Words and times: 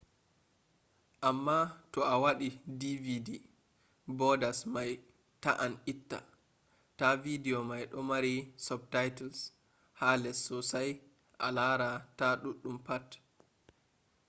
amma 1.29 1.57
to 1.91 1.99
a 2.11 2.13
waɗi 2.23 2.47
dvd 2.79 3.27
borders 4.17 4.59
mai 4.73 4.91
ta’an 5.43 5.73
itta 5.91 6.19
ta 6.99 7.07
video 7.25 7.57
mai 7.69 7.83
ɗo 7.91 7.99
mari 8.09 8.33
subtitles 8.65 9.39
ha 9.99 10.07
les 10.23 10.37
sossai 10.47 10.89
a 11.45 11.47
lara 11.57 11.91
ta 12.17 12.27
ɗum 12.61 12.77
pat 12.85 13.07